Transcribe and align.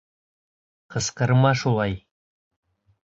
Ҡысҡырма 0.95 1.53
шулай! 1.65 1.95